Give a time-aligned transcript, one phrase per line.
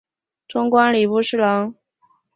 [0.47, 1.75] 终官礼部侍郎。